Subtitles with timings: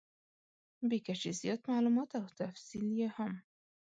[0.89, 3.31] بې کچې زیات مالومات او تفصیل یې هم.